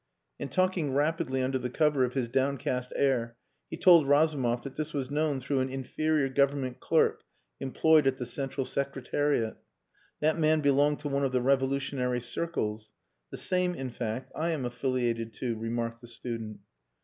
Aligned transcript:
And 0.39 0.51
talking 0.51 0.95
rapidly 0.95 1.43
under 1.43 1.59
the 1.59 1.69
cover 1.69 2.03
of 2.03 2.15
his 2.15 2.27
downcast 2.27 2.91
air, 2.95 3.37
he 3.69 3.77
told 3.77 4.07
Razumov 4.07 4.63
that 4.63 4.73
this 4.75 4.93
was 4.93 5.11
known 5.11 5.39
through 5.39 5.59
an 5.59 5.69
inferior 5.69 6.27
Government 6.27 6.79
clerk 6.79 7.21
employed 7.59 8.07
at 8.07 8.17
the 8.17 8.25
Central 8.25 8.65
Secretariat. 8.65 9.57
That 10.19 10.39
man 10.39 10.61
belonged 10.61 11.01
to 11.01 11.07
one 11.07 11.23
of 11.23 11.33
the 11.33 11.41
revolutionary 11.43 12.19
circles. 12.19 12.93
"The 13.29 13.37
same, 13.37 13.75
in 13.75 13.91
fact, 13.91 14.31
I 14.35 14.49
am 14.49 14.65
affiliated 14.65 15.35
to," 15.35 15.55
remarked 15.59 16.01
the 16.01 16.07
student. 16.07 16.61